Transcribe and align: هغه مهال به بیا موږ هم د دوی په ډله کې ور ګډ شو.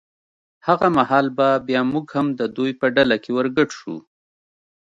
هغه 0.67 0.87
مهال 0.97 1.25
به 1.37 1.49
بیا 1.67 1.81
موږ 1.93 2.05
هم 2.15 2.27
د 2.39 2.41
دوی 2.55 2.71
په 2.79 2.85
ډله 2.95 3.15
کې 3.23 3.31
ور 3.35 3.47
ګډ 3.57 3.69
شو. 3.79 3.95